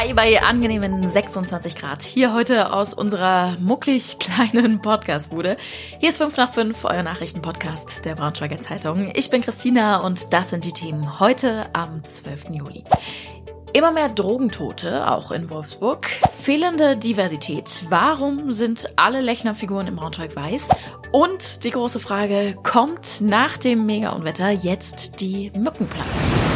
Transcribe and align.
Hi 0.00 0.14
bei 0.14 0.42
angenehmen 0.42 1.10
26 1.10 1.76
Grad. 1.76 2.02
Hier 2.02 2.32
heute 2.32 2.72
aus 2.72 2.94
unserer 2.94 3.58
mucklig 3.60 4.18
kleinen 4.18 4.80
Podcastbude. 4.80 5.58
Hier 5.98 6.08
ist 6.08 6.16
5 6.16 6.38
nach 6.38 6.54
5, 6.54 6.86
euer 6.86 7.02
Nachrichtenpodcast 7.02 8.06
der 8.06 8.14
Braunschweiger 8.14 8.58
Zeitung. 8.62 9.12
Ich 9.14 9.28
bin 9.28 9.42
Christina 9.42 9.98
und 9.98 10.32
das 10.32 10.48
sind 10.48 10.64
die 10.64 10.72
Themen 10.72 11.20
heute 11.20 11.66
am 11.74 12.02
12. 12.02 12.48
Juli. 12.48 12.82
Immer 13.74 13.92
mehr 13.92 14.08
Drogentote, 14.08 15.06
auch 15.06 15.32
in 15.32 15.50
Wolfsburg. 15.50 16.08
Fehlende 16.40 16.96
Diversität. 16.96 17.84
Warum 17.90 18.52
sind 18.52 18.88
alle 18.96 19.20
Lechner-Figuren 19.20 19.86
im 19.86 19.96
Braunschweig 19.96 20.34
weiß? 20.34 20.68
Und 21.12 21.62
die 21.62 21.72
große 21.72 22.00
Frage, 22.00 22.56
kommt 22.62 23.20
nach 23.20 23.58
dem 23.58 23.84
Mega-Unwetter 23.84 24.48
jetzt 24.48 25.20
die 25.20 25.52
Mückenplage? 25.58 26.08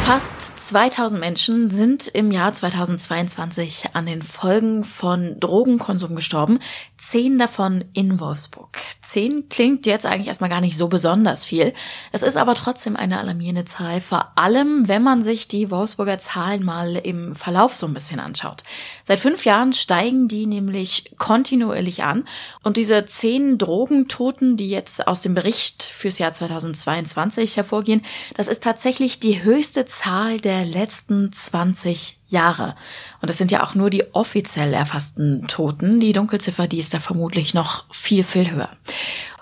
Fast 0.05 0.59
2000 0.59 1.19
Menschen 1.19 1.71
sind 1.71 2.07
im 2.07 2.29
Jahr 2.29 2.53
2022 2.53 3.85
an 3.93 4.05
den 4.05 4.21
Folgen 4.21 4.83
von 4.83 5.39
Drogenkonsum 5.39 6.15
gestorben. 6.15 6.59
Zehn 6.95 7.39
davon 7.39 7.85
in 7.93 8.19
Wolfsburg. 8.19 8.77
Zehn 9.01 9.49
klingt 9.49 9.87
jetzt 9.87 10.05
eigentlich 10.05 10.27
erstmal 10.27 10.51
gar 10.51 10.61
nicht 10.61 10.77
so 10.77 10.89
besonders 10.89 11.43
viel. 11.43 11.73
Es 12.11 12.21
ist 12.21 12.37
aber 12.37 12.53
trotzdem 12.53 12.95
eine 12.95 13.19
alarmierende 13.19 13.65
Zahl, 13.65 13.99
vor 13.99 14.33
allem 14.35 14.87
wenn 14.87 15.01
man 15.01 15.23
sich 15.23 15.47
die 15.47 15.71
Wolfsburger 15.71 16.19
Zahlen 16.19 16.63
mal 16.63 16.95
im 16.97 17.33
Verlauf 17.33 17.75
so 17.75 17.87
ein 17.87 17.93
bisschen 17.95 18.19
anschaut. 18.19 18.61
Seit 19.05 19.19
fünf 19.19 19.43
Jahren 19.43 19.73
steigen 19.73 20.27
die 20.27 20.45
nämlich 20.45 21.15
kontinuierlich 21.17 22.03
an 22.03 22.27
und 22.61 22.77
diese 22.77 23.07
zehn 23.07 23.57
Drogentoten, 23.57 24.55
die 24.55 24.69
jetzt 24.69 25.07
aus 25.07 25.21
dem 25.21 25.33
Bericht 25.33 25.81
fürs 25.81 26.19
Jahr 26.19 26.31
2022 26.31 27.57
hervorgehen, 27.57 28.03
das 28.35 28.47
ist 28.47 28.61
tatsächlich 28.61 29.19
die 29.19 29.43
höchste 29.43 29.85
Zahl 29.95 30.41
der 30.41 30.65
letzten 30.65 31.31
20 31.31 32.19
Jahre. 32.27 32.75
Und 33.21 33.29
das 33.29 33.37
sind 33.37 33.49
ja 33.49 33.63
auch 33.63 33.75
nur 33.75 33.89
die 33.89 34.13
offiziell 34.13 34.73
erfassten 34.73 35.47
Toten. 35.47 36.01
Die 36.01 36.11
Dunkelziffer, 36.11 36.67
die 36.67 36.79
ist 36.79 36.93
da 36.93 36.99
vermutlich 36.99 37.53
noch 37.53 37.85
viel, 37.93 38.25
viel 38.25 38.51
höher. 38.51 38.69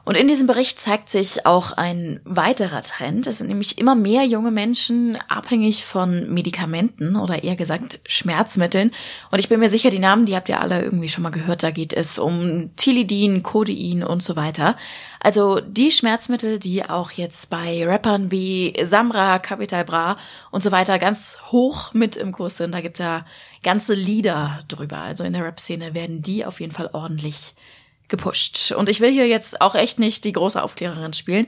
Und 0.06 0.16
in 0.16 0.28
diesem 0.28 0.48
Bericht 0.48 0.82
zeigt 0.82 1.08
sich 1.08 1.46
auch 1.46 1.72
ein 1.72 2.20
weiterer 2.26 2.82
Trend. 2.82 3.26
Es 3.26 3.38
sind 3.38 3.48
nämlich 3.48 3.78
immer 3.78 3.96
mehr 3.96 4.26
junge 4.26 4.52
Menschen 4.52 5.18
abhängig 5.30 5.86
von 5.86 6.34
Medikamenten 6.34 7.16
oder 7.16 7.44
eher 7.46 7.56
gesagt 7.56 8.02
Schmerzmitteln. 8.06 8.92
Und 9.32 9.40
ich 9.40 9.48
bin 9.48 9.62
mir 9.62 9.70
sicher, 9.70 9.92
die 9.92 10.00
Namen, 10.00 10.26
die 10.26 10.36
habt 10.36 10.50
ihr 10.50 10.60
alle 10.60 10.84
irgendwie 10.84 11.08
schon 11.08 11.24
mal 11.24 11.30
gehört. 11.30 11.64
Da 11.64 11.72
geht 11.72 11.94
es 11.94 12.20
um 12.20 12.72
Tilidin, 12.76 13.44
Codein 13.44 14.04
und 14.04 14.22
so 14.22 14.36
weiter. 14.36 14.76
Also 15.22 15.62
die 15.62 15.90
Schmerzmittel, 15.90 16.60
die 16.60 16.84
auch 16.84 17.12
jetzt 17.12 17.50
bei 17.50 17.88
Rappern 17.88 18.30
wie 18.30 18.76
Samra, 18.84 19.40
Capital 19.40 19.86
Bra 19.86 20.18
und 20.52 20.64
so 20.64 20.74
weiter 20.74 21.00
ganz 21.00 21.38
hoch 21.50 21.94
mit 21.94 22.18
im 22.18 22.34
Kurs 22.34 22.58
sind. 22.58 22.74
Da 22.74 22.82
gibt 22.82 23.00
ja 23.00 23.26
ganze 23.64 23.94
Lieder 23.94 24.60
drüber. 24.68 24.98
Also 24.98 25.24
in 25.24 25.32
der 25.32 25.46
Rap-Szene 25.46 25.94
werden 25.94 26.22
die 26.22 26.44
auf 26.44 26.60
jeden 26.60 26.74
Fall 26.74 26.90
ordentlich 26.92 27.54
gepusht. 28.14 28.72
Und 28.72 28.90
ich 28.90 29.00
will 29.00 29.12
hier 29.12 29.28
jetzt 29.28 29.60
auch 29.60 29.74
echt 29.74 29.98
nicht 29.98 30.24
die 30.24 30.34
große 30.34 30.62
Aufklärerin 30.62 31.14
spielen. 31.14 31.48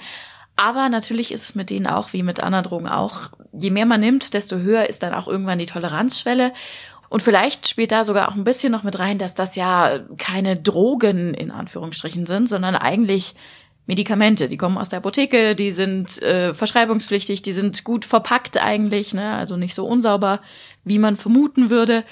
Aber 0.56 0.90
natürlich 0.90 1.32
ist 1.32 1.44
es 1.44 1.54
mit 1.54 1.70
denen 1.70 1.86
auch 1.86 2.12
wie 2.12 2.24
mit 2.24 2.40
anderen 2.40 2.64
Drogen 2.64 2.88
auch. 2.88 3.30
Je 3.54 3.70
mehr 3.70 3.86
man 3.86 4.00
nimmt, 4.00 4.34
desto 4.34 4.58
höher 4.58 4.90
ist 4.90 5.04
dann 5.04 5.14
auch 5.14 5.28
irgendwann 5.28 5.60
die 5.60 5.68
Toleranzschwelle. 5.68 6.54
Und 7.08 7.22
vielleicht 7.22 7.68
spielt 7.68 7.92
da 7.92 8.04
sogar 8.04 8.30
auch 8.30 8.34
ein 8.34 8.46
bisschen 8.46 8.72
noch 8.72 8.82
mit 8.82 8.98
rein, 8.98 9.20
dass 9.20 9.36
das 9.36 9.56
ja 9.56 10.00
keine 10.18 10.58
Drogen 10.58 11.36
in 11.36 11.52
Anführungsstrichen 11.52 12.26
sind, 12.26 12.50
sondern 12.50 12.76
eigentlich 12.76 13.36
Medikamente. 13.86 14.50
Die 14.50 14.58
kommen 14.58 14.80
aus 14.80 14.90
der 14.90 14.98
Apotheke, 14.98 15.56
die 15.56 15.70
sind 15.70 16.20
äh, 16.24 16.56
verschreibungspflichtig, 16.56 17.44
die 17.44 17.52
sind 17.52 17.84
gut 17.84 18.06
verpackt 18.06 18.58
eigentlich, 18.58 19.14
ne? 19.14 19.36
also 19.36 19.56
nicht 19.56 19.76
so 19.76 19.86
unsauber, 19.86 20.42
wie 20.84 20.98
man 20.98 21.16
vermuten 21.16 21.70
würde. 21.70 22.04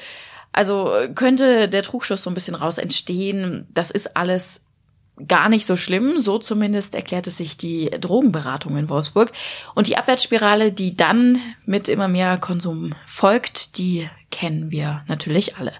Also 0.53 0.93
könnte 1.15 1.67
der 1.67 1.83
Trugschluss 1.83 2.23
so 2.23 2.29
ein 2.29 2.35
bisschen 2.35 2.55
raus 2.55 2.77
entstehen, 2.77 3.67
das 3.73 3.91
ist 3.91 4.15
alles 4.15 4.61
gar 5.27 5.49
nicht 5.49 5.65
so 5.65 5.77
schlimm. 5.77 6.19
So 6.19 6.37
zumindest 6.37 6.95
erklärt 6.95 7.27
es 7.27 7.37
sich 7.37 7.57
die 7.57 7.89
Drogenberatung 7.89 8.77
in 8.77 8.89
Wolfsburg. 8.89 9.31
Und 9.75 9.87
die 9.87 9.97
Abwärtsspirale, 9.97 10.71
die 10.71 10.95
dann 10.95 11.39
mit 11.65 11.87
immer 11.87 12.07
mehr 12.07 12.37
Konsum 12.37 12.95
folgt, 13.05 13.77
die 13.77 14.09
kennen 14.31 14.71
wir 14.71 15.03
natürlich 15.07 15.57
alle. 15.57 15.73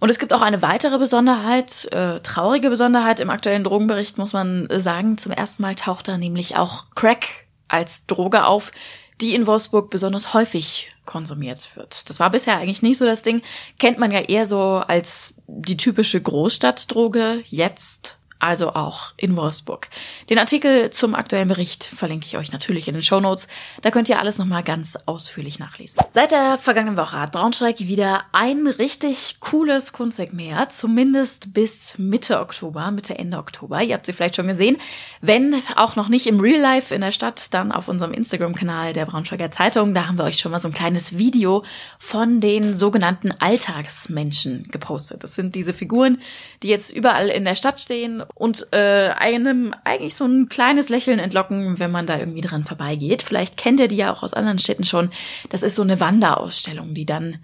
Und 0.00 0.10
es 0.10 0.18
gibt 0.18 0.34
auch 0.34 0.42
eine 0.42 0.60
weitere 0.60 0.98
Besonderheit, 0.98 1.90
äh, 1.92 2.20
traurige 2.20 2.68
Besonderheit 2.68 3.20
im 3.20 3.30
aktuellen 3.30 3.64
Drogenbericht, 3.64 4.18
muss 4.18 4.32
man 4.32 4.68
sagen. 4.70 5.16
Zum 5.16 5.32
ersten 5.32 5.62
Mal 5.62 5.74
taucht 5.74 6.08
da 6.08 6.18
nämlich 6.18 6.56
auch 6.56 6.86
Crack 6.94 7.46
als 7.68 8.06
Droge 8.06 8.44
auf, 8.44 8.72
die 9.20 9.34
in 9.34 9.46
Wolfsburg 9.46 9.90
besonders 9.90 10.34
häufig 10.34 10.92
konsumiert 11.04 11.76
wird. 11.76 12.08
Das 12.08 12.18
war 12.18 12.30
bisher 12.30 12.58
eigentlich 12.58 12.82
nicht 12.82 12.98
so 12.98 13.04
das 13.04 13.22
Ding. 13.22 13.42
Kennt 13.78 13.98
man 13.98 14.10
ja 14.10 14.20
eher 14.20 14.46
so 14.46 14.58
als 14.58 15.36
die 15.46 15.76
typische 15.76 16.20
Großstadtdroge. 16.20 17.44
Jetzt 17.46 18.16
also 18.44 18.74
auch 18.74 19.14
in 19.16 19.36
Wolfsburg. 19.36 19.88
Den 20.28 20.38
Artikel 20.38 20.90
zum 20.90 21.14
aktuellen 21.14 21.48
Bericht 21.48 21.84
verlinke 21.84 22.26
ich 22.26 22.36
euch 22.36 22.52
natürlich 22.52 22.88
in 22.88 22.94
den 22.94 23.02
Show 23.02 23.18
Notes. 23.18 23.48
Da 23.80 23.90
könnt 23.90 24.10
ihr 24.10 24.18
alles 24.18 24.36
nochmal 24.36 24.62
ganz 24.62 24.98
ausführlich 25.06 25.58
nachlesen. 25.58 25.96
Seit 26.10 26.30
der 26.30 26.58
vergangenen 26.58 26.98
Woche 26.98 27.18
hat 27.18 27.32
Braunschweig 27.32 27.80
wieder 27.80 28.24
ein 28.32 28.66
richtig 28.66 29.40
cooles 29.40 29.94
Kunstwerk 29.94 30.34
mehr, 30.34 30.68
zumindest 30.68 31.54
bis 31.54 31.94
Mitte 31.96 32.38
Oktober, 32.40 32.90
Mitte 32.90 33.18
Ende 33.18 33.38
Oktober. 33.38 33.82
Ihr 33.82 33.94
habt 33.94 34.04
sie 34.04 34.12
vielleicht 34.12 34.36
schon 34.36 34.46
gesehen. 34.46 34.76
Wenn 35.22 35.62
auch 35.76 35.96
noch 35.96 36.08
nicht 36.08 36.26
im 36.26 36.38
Real 36.38 36.60
Life 36.60 36.94
in 36.94 37.00
der 37.00 37.12
Stadt, 37.12 37.54
dann 37.54 37.72
auf 37.72 37.88
unserem 37.88 38.12
Instagram-Kanal 38.12 38.92
der 38.92 39.06
Braunschweiger 39.06 39.50
Zeitung. 39.52 39.94
Da 39.94 40.06
haben 40.06 40.18
wir 40.18 40.24
euch 40.24 40.38
schon 40.38 40.52
mal 40.52 40.60
so 40.60 40.68
ein 40.68 40.74
kleines 40.74 41.16
Video 41.16 41.64
von 41.98 42.42
den 42.42 42.76
sogenannten 42.76 43.32
Alltagsmenschen 43.32 44.68
gepostet. 44.70 45.24
Das 45.24 45.34
sind 45.34 45.54
diese 45.54 45.72
Figuren, 45.72 46.20
die 46.62 46.68
jetzt 46.68 46.90
überall 46.94 47.30
in 47.30 47.46
der 47.46 47.56
Stadt 47.56 47.80
stehen 47.80 48.22
und 48.34 48.66
äh, 48.72 49.10
einem 49.10 49.74
eigentlich 49.84 50.16
so 50.16 50.24
ein 50.24 50.48
kleines 50.48 50.88
Lächeln 50.88 51.18
entlocken, 51.18 51.78
wenn 51.78 51.90
man 51.90 52.06
da 52.06 52.18
irgendwie 52.18 52.40
dran 52.40 52.64
vorbeigeht. 52.64 53.22
Vielleicht 53.22 53.56
kennt 53.56 53.80
ihr 53.80 53.88
die 53.88 53.96
ja 53.96 54.12
auch 54.12 54.22
aus 54.22 54.34
anderen 54.34 54.58
Städten 54.58 54.84
schon. 54.84 55.10
Das 55.50 55.62
ist 55.62 55.76
so 55.76 55.82
eine 55.82 56.00
Wanderausstellung, 56.00 56.94
die 56.94 57.06
dann 57.06 57.38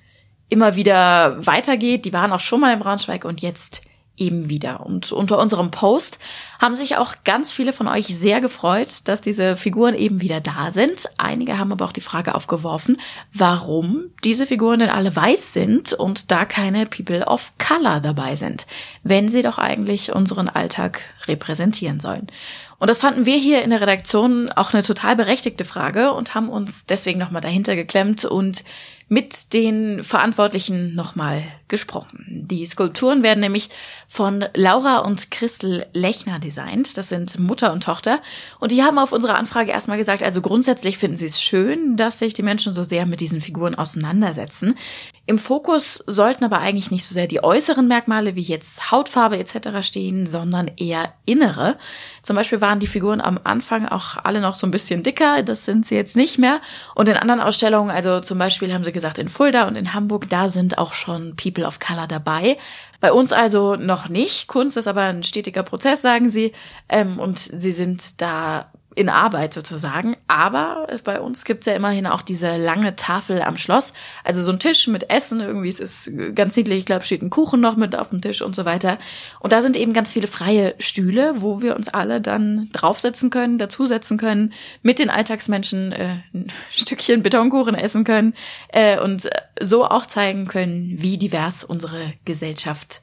immer 0.49 0.75
wieder 0.75 1.47
weitergeht. 1.47 2.05
Die 2.05 2.13
waren 2.13 2.33
auch 2.33 2.41
schon 2.41 2.61
mal 2.61 2.73
in 2.73 2.81
Braunschweig 2.81 3.25
und 3.25 3.41
jetzt 3.41 3.83
eben 4.21 4.49
wieder. 4.51 4.85
Und 4.87 5.11
unter 5.11 5.39
unserem 5.39 5.71
Post 5.71 6.19
haben 6.61 6.77
sich 6.77 6.97
auch 6.97 7.15
ganz 7.25 7.51
viele 7.51 7.73
von 7.73 7.89
euch 7.89 8.07
sehr 8.07 8.41
gefreut, 8.41 9.01
dass 9.05 9.23
diese 9.23 9.57
Figuren 9.57 9.95
eben 9.95 10.21
wieder 10.21 10.41
da 10.41 10.71
sind. 10.71 11.09
Einige 11.17 11.59
haben 11.59 11.73
aber 11.73 11.87
auch 11.87 11.93
die 11.93 12.03
Frage 12.03 12.35
aufgeworfen, 12.35 12.99
warum 13.33 14.11
diese 14.23 14.47
Figuren 14.47 14.81
denn 14.81 14.91
alle 14.91 15.17
weiß 15.17 15.55
sind 15.55 15.95
und 15.95 16.31
da 16.31 16.45
keine 16.45 16.87
People 16.87 17.27
of 17.27 17.53
Color 17.59 18.01
dabei 18.01 18.37
sind, 18.37 18.67
wenn 19.03 19.29
sie 19.29 19.43
doch 19.43 19.59
eigentlich 19.59 20.15
unseren 20.15 20.49
Alltag 20.49 21.03
repräsentieren 21.27 21.99
sollen. 21.99 22.27
Und 22.79 22.89
das 22.89 22.99
fanden 22.99 23.27
wir 23.27 23.37
hier 23.37 23.63
in 23.63 23.71
der 23.71 23.83
Redaktion 23.83 24.51
auch 24.53 24.73
eine 24.73 24.83
total 24.83 25.17
berechtigte 25.17 25.65
Frage 25.65 26.13
und 26.13 26.35
haben 26.35 26.49
uns 26.49 26.87
deswegen 26.87 27.19
nochmal 27.19 27.43
dahinter 27.43 27.77
geklemmt 27.77 28.25
und 28.25 28.65
mit 29.11 29.53
den 29.53 30.05
Verantwortlichen 30.05 30.95
nochmal 30.95 31.43
gesprochen. 31.67 32.47
Die 32.49 32.65
Skulpturen 32.65 33.25
werden 33.25 33.41
nämlich 33.41 33.71
von 34.09 34.45
Laura 34.55 34.99
und 34.99 35.33
Christel 35.33 35.87
Lechner 35.93 36.39
designt. 36.39 36.97
Das 36.97 37.09
sind 37.09 37.37
Mutter 37.41 37.73
und 37.73 37.83
Tochter. 37.83 38.21
Und 38.61 38.71
die 38.71 38.85
haben 38.85 38.99
auf 38.99 39.13
unsere 39.13 39.35
Anfrage 39.35 39.73
erstmal 39.73 39.99
gesagt, 39.99 40.23
also 40.23 40.41
grundsätzlich 40.41 40.97
finden 40.97 41.17
sie 41.17 41.27
es 41.27 41.43
schön, 41.43 41.97
dass 41.97 42.21
sich 42.21 42.35
die 42.35 42.45
Menschen 42.45 42.73
so 42.73 42.85
sehr 42.85 43.05
mit 43.05 43.21
diesen 43.21 43.41
Figuren 43.41 43.75
auseinandersetzen. 43.75 44.77
Im 45.27 45.39
Fokus 45.39 46.03
sollten 46.07 46.45
aber 46.45 46.59
eigentlich 46.59 46.91
nicht 46.91 47.07
so 47.07 47.15
sehr 47.15 47.29
die 47.29 47.43
äußeren 47.43 47.87
Merkmale 47.87 48.35
wie 48.35 48.43
jetzt 48.43 48.91
Hautfarbe 48.91 49.39
etc. 49.39 49.87
stehen, 49.87 50.27
sondern 50.27 50.69
eher 50.77 51.13
innere. 51.25 51.79
Zum 52.23 52.35
Beispiel 52.35 52.61
waren 52.61 52.81
die 52.81 52.89
Figuren 52.89 53.21
am 53.21 53.39
Anfang 53.45 53.87
auch 53.87 54.17
alle 54.25 54.41
noch 54.41 54.57
so 54.57 54.67
ein 54.67 54.73
bisschen 54.73 55.05
dicker, 55.05 55.45
das 55.45 55.65
sind 55.65 55.87
sie 55.87 55.95
jetzt 55.95 56.17
nicht 56.17 56.39
mehr. 56.39 56.61
Und 56.97 57.09
in 57.09 57.17
anderen 57.17 57.41
Ausstellungen, 57.41 57.93
also 57.93 58.19
zum 58.19 58.39
Beispiel 58.39 58.75
haben 58.75 58.83
sie 58.83 58.91
gesagt, 59.01 59.19
in 59.19 59.29
Fulda 59.29 59.67
und 59.67 59.77
in 59.77 59.95
Hamburg, 59.95 60.29
da 60.29 60.49
sind 60.49 60.79
auch 60.79 60.93
schon 60.93 61.37
People 61.37 61.67
of 61.67 61.79
Color 61.79 62.07
dabei. 62.07 62.59
Bei 63.01 63.13
uns 63.13 63.33
also 63.33 63.77
noch 63.77 64.09
nicht. 64.09 64.47
Kunst 64.47 64.77
ist 64.77 64.87
aber 64.87 65.03
ein 65.03 65.25
stetiger 65.25 65.63
Prozess, 65.63 66.03
sagen 66.03 66.31
sie. 66.31 66.53
Ähm, 66.89 67.19
und 67.19 67.39
sie 67.39 67.73
sind 67.73 68.21
da 68.21 68.71
in 68.97 69.09
Arbeit 69.09 69.55
sozusagen. 69.55 70.17
Aber 70.27 70.87
bei 71.05 71.21
uns 71.21 71.45
gibt's 71.45 71.67
ja 71.67 71.75
immerhin 71.75 72.07
auch 72.07 72.23
diese 72.23 72.57
lange 72.57 72.97
Tafel 72.97 73.41
am 73.43 73.57
Schloss. 73.57 73.93
Also 74.25 74.43
so 74.43 74.51
ein 74.51 74.59
Tisch 74.59 74.89
mit 74.89 75.11
Essen, 75.11 75.41
irgendwie 75.41 75.69
es 75.69 75.81
ist 75.81 76.11
ganz 76.35 76.57
niedlich, 76.57 76.81
ich 76.81 76.87
glaube, 76.87 77.05
steht 77.05 77.23
ein 77.23 77.31
Kuchen 77.31 77.61
noch 77.61 77.77
mit 77.77 77.95
auf 77.95 78.11
dem 78.11 78.21
Tisch 78.21 78.43
und 78.43 78.55
so 78.55 78.65
weiter. 78.65 78.99
Und 79.39 79.53
da 79.53 79.63
sind 79.63 79.77
eben 79.77 79.93
ganz 79.93 80.13
viele 80.13 80.27
freie 80.27 80.75
Stühle, 80.79 81.41
wo 81.41 81.63
wir 81.63 81.77
uns 81.77 81.89
alle 81.89 82.21
dann 82.21 82.69
draufsetzen 82.73 83.31
können, 83.31 83.59
dazusetzen 83.59 84.19
können, 84.19 84.53
mit 84.83 84.99
den 84.99 85.11
Alltagsmenschen 85.11 85.93
äh, 85.93 86.17
ein 86.35 86.53
Stückchen 86.71 87.23
Betonkuchen 87.23 87.77
essen 87.77 88.05
können 88.05 88.35
äh, 88.69 89.01
und 89.01 89.31
so 89.61 89.85
auch 89.85 90.07
zeigen 90.07 90.49
können, 90.49 90.97
wie 90.99 91.17
divers 91.17 91.63
unsere 91.65 92.15
Gesellschaft 92.25 93.03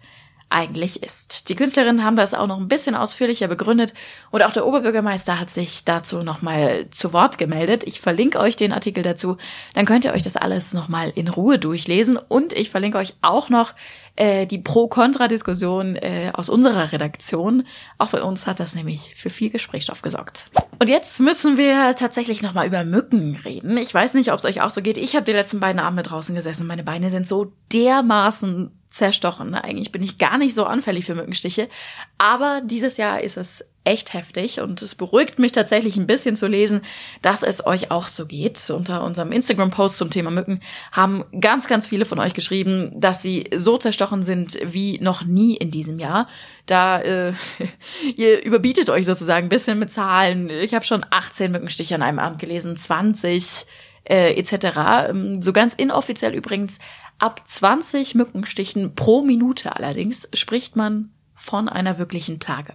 eigentlich 0.50 1.04
ist. 1.04 1.50
Die 1.50 1.56
Künstlerinnen 1.56 2.04
haben 2.04 2.16
das 2.16 2.34
auch 2.34 2.48
noch 2.48 2.58
ein 2.58 2.68
bisschen 2.68 2.96
ausführlicher 2.96 3.48
begründet 3.48 3.94
und 4.32 4.44
auch 4.44 4.54
der 4.54 4.66
Oberbürgermeister 4.66 5.40
hat 5.40 5.50
sich 5.50 5.84
dazu 5.84 6.24
nochmal 6.24 6.88
zu 6.92 7.12
Wort 7.12 7.38
gemeldet. 7.38 7.84
Ich 7.86 8.00
verlinke 8.00 8.40
euch 8.40 8.56
den 8.56 8.72
Artikel 8.72 9.04
dazu, 9.04 9.38
dann 9.74 9.86
könnt 9.86 10.06
ihr 10.06 10.14
euch 10.14 10.24
das 10.24 10.38
alles 10.38 10.74
nochmal 10.74 11.12
in 11.16 11.28
Ruhe 11.28 11.60
durchlesen 11.60 12.18
und 12.18 12.54
ich 12.54 12.70
verlinke 12.70 12.98
euch 12.98 13.16
auch 13.22 13.50
noch 13.50 13.74
äh, 14.16 14.48
die 14.48 14.58
Pro-Kontra-Diskussion 14.58 15.96
äh, 15.98 16.32
aus 16.34 16.50
unserer 16.50 16.92
Redaktion. 16.92 17.68
Auch 17.98 18.10
bei 18.10 18.22
uns 18.22 18.48
hat 18.48 18.60
das 18.60 18.74
nämlich 18.74 19.14
für 19.16 19.30
viel 19.30 19.50
Gesprächsstoff 19.50 20.02
gesorgt. 20.02 20.46
Und 20.80 20.88
jetzt 20.88 21.20
müssen 21.20 21.58
wir 21.58 21.96
tatsächlich 21.96 22.42
nochmal 22.42 22.68
über 22.68 22.84
Mücken 22.84 23.36
reden. 23.44 23.78
Ich 23.78 23.94
weiß 23.94 24.14
nicht, 24.14 24.32
ob 24.32 24.40
es 24.40 24.46
euch 24.46 24.62
auch 24.62 24.72
so 24.72 24.82
geht. 24.82 24.98
Ich 24.98 25.16
habe 25.16 25.26
die 25.26 25.34
letzten 25.34 25.60
beiden 25.60 25.80
Abende 25.80 26.04
draußen 26.04 26.36
gesessen 26.36 26.68
meine 26.68 26.84
Beine 26.84 27.10
sind 27.10 27.28
so 27.28 27.52
dermaßen 27.74 28.72
zerstochen. 28.98 29.56
Eigentlich 29.56 29.92
bin 29.92 30.04
ich 30.04 30.18
gar 30.18 30.38
nicht 30.38 30.56
so 30.56 30.66
anfällig 30.66 31.06
für 31.06 31.16
Mückenstiche. 31.16 31.70
Aber 32.18 32.62
dieses 32.66 32.98
Jahr 32.98 33.22
ist 33.22 33.38
es 33.38 33.64
echt 33.88 34.14
heftig 34.14 34.60
und 34.60 34.82
es 34.82 34.96
beruhigt 34.96 35.40
mich 35.40 35.54
tatsächlich 35.54 35.96
ein 35.96 36.08
bisschen 36.08 36.36
zu 36.36 36.48
lesen, 36.48 36.82
dass 37.22 37.42
es 37.42 37.66
euch 37.66 37.90
auch 37.90 38.10
so 38.10 38.26
geht. 38.26 38.70
Unter 38.70 39.04
unserem 39.04 39.32
Instagram-Post 39.32 39.98
zum 39.98 40.10
Thema 40.10 40.30
Mücken 40.30 40.60
haben 40.92 41.24
ganz, 41.40 41.68
ganz 41.68 41.88
viele 41.88 42.06
von 42.06 42.20
euch 42.20 42.34
geschrieben, 42.34 43.00
dass 43.00 43.22
sie 43.22 43.50
so 43.56 43.78
zerstochen 43.78 44.24
sind 44.24 44.60
wie 44.62 45.00
noch 45.00 45.24
nie 45.24 45.56
in 45.56 45.72
diesem 45.72 46.00
Jahr. 46.00 46.28
Da 46.66 47.00
äh, 47.00 47.34
ihr 48.18 48.44
überbietet 48.44 48.90
euch 48.90 49.06
sozusagen 49.06 49.46
ein 49.46 49.50
bisschen 49.50 49.80
mit 49.80 49.90
Zahlen. 49.90 50.50
Ich 50.50 50.74
habe 50.74 50.84
schon 50.84 51.06
18 51.10 51.52
Mückenstiche 51.52 51.96
an 51.96 52.02
einem 52.02 52.20
Abend 52.20 52.40
gelesen, 52.40 52.76
20 52.76 53.66
äh, 54.04 54.34
etc. 54.38 55.10
Ähm, 55.10 55.42
so 55.42 55.54
ganz 55.54 55.74
inoffiziell 55.74 56.34
übrigens 56.34 56.80
Ab 57.20 57.42
20 57.46 58.16
Mückenstichen 58.16 58.94
pro 58.96 59.24
Minute 59.24 59.76
allerdings 59.76 60.30
spricht 60.34 60.76
man 60.76 61.12
von 61.34 61.68
einer 61.70 61.98
wirklichen 61.98 62.40
Plage. 62.40 62.74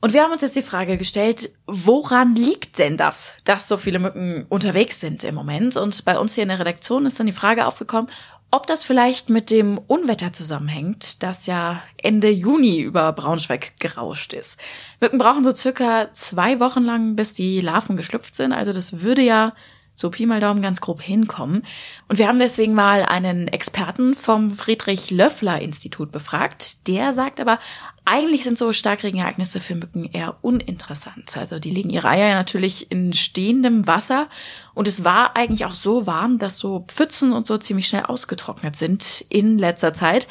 Und 0.00 0.12
wir 0.12 0.22
haben 0.22 0.32
uns 0.32 0.42
jetzt 0.42 0.56
die 0.56 0.62
Frage 0.62 0.98
gestellt, 0.98 1.50
woran 1.66 2.36
liegt 2.36 2.78
denn 2.78 2.98
das, 2.98 3.32
dass 3.44 3.68
so 3.68 3.78
viele 3.78 3.98
Mücken 3.98 4.44
unterwegs 4.50 5.00
sind 5.00 5.24
im 5.24 5.34
Moment? 5.34 5.78
Und 5.78 6.04
bei 6.04 6.18
uns 6.18 6.34
hier 6.34 6.42
in 6.42 6.50
der 6.50 6.58
Redaktion 6.58 7.06
ist 7.06 7.18
dann 7.18 7.26
die 7.26 7.32
Frage 7.32 7.66
aufgekommen, 7.66 8.10
ob 8.50 8.66
das 8.66 8.84
vielleicht 8.84 9.30
mit 9.30 9.50
dem 9.50 9.78
Unwetter 9.78 10.32
zusammenhängt, 10.32 11.22
das 11.22 11.46
ja 11.46 11.82
Ende 12.00 12.28
Juni 12.28 12.80
über 12.80 13.12
Braunschweig 13.12 13.80
gerauscht 13.80 14.34
ist. 14.34 14.60
Mücken 15.00 15.18
brauchen 15.18 15.42
so 15.42 15.54
circa 15.54 16.12
zwei 16.12 16.60
Wochen 16.60 16.84
lang, 16.84 17.16
bis 17.16 17.32
die 17.32 17.60
Larven 17.60 17.96
geschlüpft 17.96 18.36
sind. 18.36 18.52
Also 18.52 18.74
das 18.74 19.00
würde 19.00 19.22
ja 19.22 19.54
so 19.94 20.10
Pi 20.10 20.26
mal 20.26 20.40
Daumen 20.40 20.62
ganz 20.62 20.80
grob 20.80 21.00
hinkommen. 21.00 21.62
Und 22.08 22.18
wir 22.18 22.28
haben 22.28 22.38
deswegen 22.38 22.74
mal 22.74 23.02
einen 23.04 23.48
Experten 23.48 24.14
vom 24.14 24.52
Friedrich 24.52 25.10
Löffler 25.10 25.60
Institut 25.60 26.10
befragt. 26.10 26.88
Der 26.88 27.12
sagt 27.12 27.40
aber, 27.40 27.58
eigentlich 28.04 28.44
sind 28.44 28.58
so 28.58 28.72
Starkregenereignisse 28.72 29.60
für 29.60 29.74
Mücken 29.74 30.04
eher 30.04 30.36
uninteressant. 30.42 31.36
Also 31.36 31.58
die 31.58 31.70
legen 31.70 31.90
ihre 31.90 32.08
Eier 32.08 32.34
natürlich 32.34 32.90
in 32.90 33.12
stehendem 33.12 33.86
Wasser 33.86 34.28
und 34.74 34.88
es 34.88 35.04
war 35.04 35.36
eigentlich 35.36 35.64
auch 35.64 35.74
so 35.74 36.06
warm, 36.06 36.38
dass 36.38 36.56
so 36.56 36.84
Pfützen 36.88 37.32
und 37.32 37.46
so 37.46 37.56
ziemlich 37.56 37.86
schnell 37.86 38.04
ausgetrocknet 38.04 38.76
sind 38.76 39.24
in 39.30 39.58
letzter 39.58 39.94
Zeit. 39.94 40.26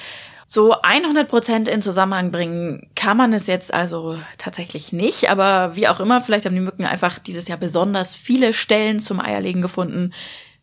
So 0.48 0.74
100 0.82 1.28
Prozent 1.28 1.68
in 1.68 1.82
Zusammenhang 1.82 2.32
bringen 2.32 2.90
kann 2.96 3.18
man 3.18 3.34
es 3.34 3.48
jetzt 3.48 3.74
also 3.74 4.20
tatsächlich 4.38 4.92
nicht. 4.92 5.30
Aber 5.30 5.76
wie 5.76 5.88
auch 5.88 6.00
immer, 6.00 6.22
vielleicht 6.22 6.46
haben 6.46 6.56
die 6.56 6.62
Mücken 6.62 6.86
einfach 6.86 7.20
dieses 7.20 7.48
Jahr 7.48 7.58
besonders 7.58 8.16
viele 8.16 8.54
Stellen 8.54 9.00
zum 9.00 9.20
Eierlegen 9.20 9.62
gefunden, 9.62 10.14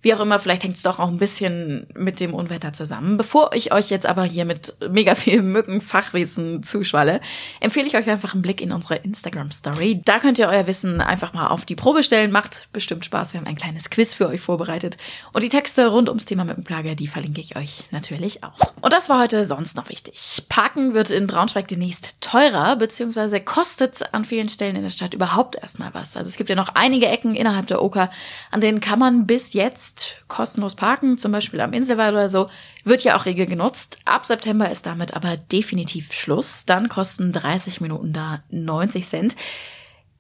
wie 0.03 0.15
auch 0.15 0.21
immer, 0.21 0.39
vielleicht 0.39 0.65
hängt 0.65 0.77
es 0.77 0.83
doch 0.83 0.99
auch 0.99 1.09
ein 1.09 1.19
bisschen 1.19 1.87
mit 1.95 2.21
dem 2.21 2.33
Unwetter 2.33 2.73
zusammen. 2.73 3.19
Bevor 3.19 3.55
ich 3.55 3.73
euch 3.73 3.91
jetzt 3.91 4.07
aber 4.07 4.25
hier 4.25 4.47
mit 4.47 4.75
mega 4.91 5.15
viel 5.15 5.43
Mückenfachwissen 5.43 6.63
zuschwalle, 6.63 7.21
empfehle 7.61 7.87
ich 7.87 7.97
euch 7.97 8.09
einfach 8.09 8.33
einen 8.33 8.43
Blick 8.43 8.63
in 8.63 8.73
unsere 8.73 8.97
Instagram-Story. 8.97 10.01
Da 10.05 10.19
könnt 10.19 10.39
ihr 10.39 10.49
euer 10.49 10.67
Wissen 10.67 11.01
einfach 11.03 11.35
mal 11.35 11.49
auf 11.49 11.67
die 11.67 11.75
Probe 11.75 12.03
stellen. 12.03 12.33
Macht 12.33 12.69
bestimmt 12.73 13.05
Spaß. 13.05 13.35
Wir 13.35 13.41
haben 13.41 13.47
ein 13.47 13.57
kleines 13.57 13.91
Quiz 13.91 14.15
für 14.15 14.29
euch 14.29 14.41
vorbereitet. 14.41 14.97
Und 15.33 15.43
die 15.43 15.51
Texte 15.51 15.89
rund 15.89 16.09
ums 16.09 16.25
Thema 16.25 16.45
Mückenplage, 16.45 16.97
die 16.97 17.07
verlinke 17.07 17.43
ich 17.43 17.57
euch 17.57 17.85
natürlich 17.91 18.43
auch. 18.43 18.59
Und 18.81 18.93
das 18.95 19.11
war 19.11 19.21
heute 19.21 19.45
sonst 19.45 19.77
noch 19.77 19.91
wichtig. 19.91 20.45
Parken 20.49 20.95
wird 20.95 21.11
in 21.11 21.27
Braunschweig 21.27 21.69
demnächst 21.69 22.21
teurer, 22.23 22.77
beziehungsweise 22.77 23.41
kostet 23.41 24.15
an 24.15 24.25
vielen 24.25 24.49
Stellen 24.49 24.77
in 24.77 24.83
der 24.83 24.91
Stadt 24.91 25.13
überhaupt 25.13 25.57
erstmal 25.57 25.93
was. 25.93 26.17
Also 26.17 26.29
es 26.29 26.37
gibt 26.37 26.49
ja 26.49 26.57
noch 26.57 26.71
einige 26.75 27.07
Ecken 27.07 27.35
innerhalb 27.35 27.67
der 27.67 27.83
Oker, 27.83 28.11
an 28.51 28.63
denen 28.63 28.81
kann 28.81 28.99
man 28.99 29.27
bis 29.27 29.53
jetzt 29.53 29.90
jetzt 29.91 30.17
kostenlos 30.29 30.75
parken, 30.75 31.19
zum 31.19 31.33
Beispiel 31.33 31.61
am 31.61 31.73
Inselwald 31.73 32.13
oder 32.13 32.31
so, 32.31 32.49
wird 32.85 33.03
ja 33.03 33.17
auch 33.17 33.27
regel 33.27 33.47
genutzt. 33.47 33.99
Ab 34.05 34.27
September 34.27 34.71
ist 34.71 34.87
damit 34.87 35.15
aber 35.15 35.37
definitiv 35.37 36.13
Schluss. 36.13 36.65
Dann 36.65 36.89
kosten 36.89 37.33
30 37.33 37.81
Minuten 37.81 38.13
da 38.13 38.43
90 38.51 39.07
Cent. 39.07 39.37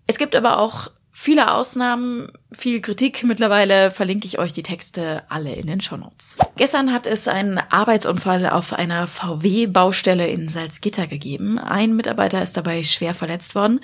Es 0.06 0.18
gibt 0.18 0.34
aber 0.36 0.58
auch 0.58 0.90
Viele 1.22 1.52
Ausnahmen, 1.52 2.32
viel 2.50 2.80
Kritik. 2.80 3.22
Mittlerweile 3.24 3.90
verlinke 3.90 4.26
ich 4.26 4.38
euch 4.38 4.54
die 4.54 4.62
Texte 4.62 5.22
alle 5.28 5.52
in 5.54 5.66
den 5.66 5.82
Shownotes. 5.82 6.38
Gestern 6.56 6.94
hat 6.94 7.06
es 7.06 7.28
einen 7.28 7.58
Arbeitsunfall 7.58 8.46
auf 8.46 8.72
einer 8.72 9.06
VW-Baustelle 9.06 10.26
in 10.28 10.48
Salzgitter 10.48 11.06
gegeben. 11.06 11.58
Ein 11.58 11.94
Mitarbeiter 11.94 12.42
ist 12.42 12.56
dabei 12.56 12.82
schwer 12.84 13.12
verletzt 13.12 13.54
worden. 13.54 13.80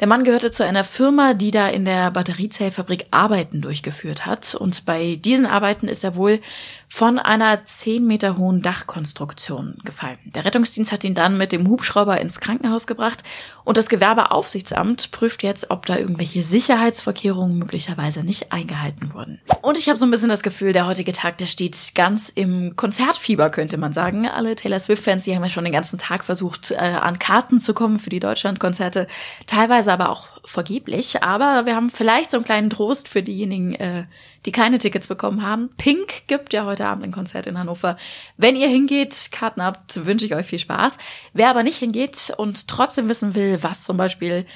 Der 0.00 0.06
Mann 0.06 0.22
gehörte 0.22 0.52
zu 0.52 0.64
einer 0.64 0.84
Firma, 0.84 1.34
die 1.34 1.50
da 1.50 1.68
in 1.68 1.84
der 1.84 2.10
Batteriezellfabrik 2.12 3.06
Arbeiten 3.10 3.60
durchgeführt 3.60 4.26
hat. 4.26 4.54
Und 4.54 4.86
bei 4.86 5.16
diesen 5.16 5.44
Arbeiten 5.44 5.88
ist 5.88 6.04
er 6.04 6.14
wohl 6.14 6.40
von 6.88 7.18
einer 7.18 7.64
zehn 7.64 8.06
Meter 8.06 8.36
hohen 8.36 8.62
Dachkonstruktion 8.62 9.76
gefallen. 9.84 10.18
Der 10.24 10.44
Rettungsdienst 10.44 10.92
hat 10.92 11.04
ihn 11.04 11.14
dann 11.14 11.36
mit 11.36 11.50
dem 11.50 11.68
Hubschrauber 11.68 12.20
ins 12.20 12.40
Krankenhaus 12.40 12.86
gebracht 12.86 13.24
und 13.64 13.76
das 13.76 13.88
Gewerbeaufsichtsamt 13.88 15.10
prüft 15.10 15.42
jetzt, 15.42 15.70
ob 15.70 15.84
da 15.86 15.98
irgendwelche 15.98 16.42
Sicherheitsvorkehrungen 16.78 17.58
möglicherweise 17.58 18.22
nicht 18.22 18.52
eingehalten 18.52 19.12
wurden. 19.12 19.40
Und 19.62 19.76
ich 19.76 19.88
habe 19.88 19.98
so 19.98 20.06
ein 20.06 20.10
bisschen 20.10 20.28
das 20.28 20.42
Gefühl, 20.42 20.72
der 20.72 20.86
heutige 20.86 21.12
Tag, 21.12 21.38
der 21.38 21.46
steht 21.46 21.76
ganz 21.94 22.28
im 22.28 22.76
Konzertfieber, 22.76 23.50
könnte 23.50 23.78
man 23.78 23.92
sagen. 23.92 24.28
Alle 24.28 24.54
Taylor 24.54 24.78
Swift-Fans, 24.78 25.24
die 25.24 25.34
haben 25.34 25.42
ja 25.42 25.50
schon 25.50 25.64
den 25.64 25.72
ganzen 25.72 25.98
Tag 25.98 26.24
versucht, 26.24 26.70
äh, 26.70 26.76
an 26.76 27.18
Karten 27.18 27.60
zu 27.60 27.74
kommen 27.74 27.98
für 27.98 28.10
die 28.10 28.20
Deutschlandkonzerte. 28.20 29.08
Teilweise 29.46 29.92
aber 29.92 30.10
auch 30.10 30.28
vergeblich. 30.44 31.22
Aber 31.22 31.66
wir 31.66 31.74
haben 31.74 31.90
vielleicht 31.90 32.30
so 32.30 32.36
einen 32.36 32.44
kleinen 32.44 32.70
Trost 32.70 33.08
für 33.08 33.22
diejenigen, 33.22 33.74
äh, 33.74 34.04
die 34.46 34.52
keine 34.52 34.78
Tickets 34.78 35.08
bekommen 35.08 35.42
haben. 35.42 35.70
Pink 35.76 36.28
gibt 36.28 36.52
ja 36.52 36.64
heute 36.64 36.86
Abend 36.86 37.04
ein 37.04 37.12
Konzert 37.12 37.46
in 37.48 37.58
Hannover. 37.58 37.96
Wenn 38.36 38.54
ihr 38.54 38.68
hingeht, 38.68 39.30
Karten 39.32 39.62
habt, 39.62 40.06
wünsche 40.06 40.26
ich 40.26 40.34
euch 40.34 40.46
viel 40.46 40.60
Spaß. 40.60 40.96
Wer 41.32 41.50
aber 41.50 41.64
nicht 41.64 41.78
hingeht 41.78 42.32
und 42.36 42.68
trotzdem 42.68 43.08
wissen 43.08 43.34
will, 43.34 43.58
was 43.62 43.82
zum 43.82 43.96
Beispiel 43.96 44.46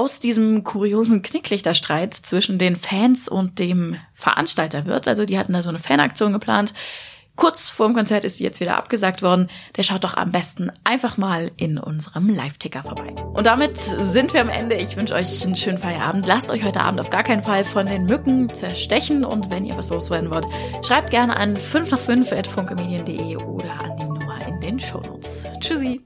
aus 0.00 0.18
diesem 0.18 0.64
kuriosen 0.64 1.20
Knicklichterstreit 1.20 2.14
zwischen 2.14 2.58
den 2.58 2.76
Fans 2.76 3.28
und 3.28 3.58
dem 3.58 3.96
Veranstalter 4.14 4.86
wird. 4.86 5.06
Also 5.06 5.26
die 5.26 5.38
hatten 5.38 5.52
da 5.52 5.60
so 5.60 5.68
eine 5.68 5.78
Fanaktion 5.78 6.32
geplant. 6.32 6.72
Kurz 7.36 7.68
vor 7.68 7.86
dem 7.86 7.94
Konzert 7.94 8.24
ist 8.24 8.38
die 8.38 8.44
jetzt 8.44 8.60
wieder 8.60 8.78
abgesagt 8.78 9.20
worden. 9.20 9.50
Der 9.76 9.82
schaut 9.82 10.02
doch 10.02 10.14
am 10.14 10.32
besten 10.32 10.72
einfach 10.84 11.18
mal 11.18 11.50
in 11.58 11.76
unserem 11.76 12.30
Live-Ticker 12.30 12.82
vorbei. 12.82 13.14
Und 13.34 13.44
damit 13.44 13.76
sind 13.76 14.32
wir 14.32 14.40
am 14.40 14.48
Ende. 14.48 14.76
Ich 14.76 14.96
wünsche 14.96 15.14
euch 15.14 15.44
einen 15.44 15.56
schönen 15.56 15.78
Feierabend. 15.78 16.26
Lasst 16.26 16.50
euch 16.50 16.64
heute 16.64 16.80
Abend 16.80 16.98
auf 16.98 17.10
gar 17.10 17.22
keinen 17.22 17.42
Fall 17.42 17.66
von 17.66 17.84
den 17.84 18.06
Mücken 18.06 18.48
zerstechen. 18.54 19.22
Und 19.26 19.52
wenn 19.52 19.66
ihr 19.66 19.76
was 19.76 19.90
loswerden 19.90 20.30
wollt, 20.30 20.46
schreibt 20.82 21.10
gerne 21.10 21.36
an 21.36 21.58
5 21.58 21.90
nach 21.90 22.00
5 22.00 22.32
at 22.32 22.46
funkemedien.de 22.46 23.36
oder 23.36 23.72
an 23.84 23.96
die 23.98 24.04
Nummer 24.04 24.38
in 24.48 24.60
den 24.60 24.80
Shownotes. 24.80 25.44
Tschüssi! 25.60 26.00